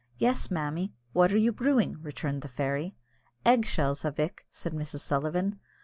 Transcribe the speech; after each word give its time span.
"Yes, 0.17 0.49
mammy: 0.49 0.95
what 1.13 1.31
are 1.31 1.37
you 1.37 1.51
brewing?" 1.51 1.97
returned 2.01 2.41
the 2.41 2.47
fairy. 2.47 2.95
"Egg 3.45 3.67
shells, 3.67 4.03
a 4.03 4.09
vick," 4.09 4.47
said 4.49 4.73
Mrs. 4.73 5.01
Sullivan. 5.01 5.59